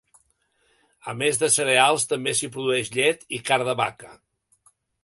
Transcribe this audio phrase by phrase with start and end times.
[1.13, 4.15] A més de cereals, també s'hi produeix llet i carn de vaca.